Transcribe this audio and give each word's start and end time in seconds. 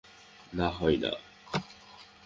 না, 0.53 0.67
হয় 0.69 0.97
না। 0.97 1.11